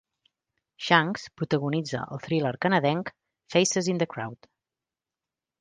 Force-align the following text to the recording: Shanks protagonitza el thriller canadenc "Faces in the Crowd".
Shanks 0.85 1.25
protagonitza 1.41 2.01
el 2.17 2.23
thriller 2.29 2.53
canadenc 2.67 3.15
"Faces 3.57 3.93
in 3.95 4.03
the 4.05 4.09
Crowd". 4.15 4.51